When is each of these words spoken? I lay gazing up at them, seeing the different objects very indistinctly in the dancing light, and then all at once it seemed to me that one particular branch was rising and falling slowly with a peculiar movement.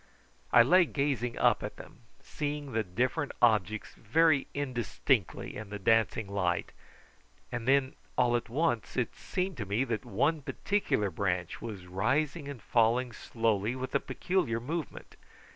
I 0.51 0.63
lay 0.63 0.85
gazing 0.85 1.37
up 1.37 1.61
at 1.61 1.75
them, 1.77 1.99
seeing 2.23 2.71
the 2.71 2.81
different 2.81 3.33
objects 3.39 3.93
very 3.93 4.47
indistinctly 4.55 5.55
in 5.55 5.69
the 5.69 5.77
dancing 5.77 6.27
light, 6.27 6.71
and 7.51 7.67
then 7.67 7.93
all 8.17 8.35
at 8.35 8.49
once 8.49 8.97
it 8.97 9.13
seemed 9.15 9.57
to 9.57 9.65
me 9.67 9.83
that 9.83 10.03
one 10.03 10.41
particular 10.41 11.11
branch 11.11 11.61
was 11.61 11.85
rising 11.85 12.47
and 12.49 12.63
falling 12.63 13.11
slowly 13.11 13.75
with 13.75 13.93
a 13.93 13.99
peculiar 13.99 14.59
movement. 14.59 15.17